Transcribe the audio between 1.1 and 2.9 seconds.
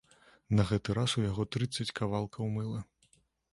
у яго трыццаць кавалкаў мыла.